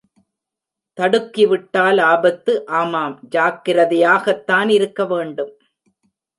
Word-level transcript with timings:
தடுக்கிவிட்டால் 0.97 1.99
ஆபத்து... 2.05 2.65
ஆமாம், 2.79 3.15
ஜாக்கிரதையாகத்தான் 3.31 4.71
இருக்கவேண்டும்! 4.79 5.55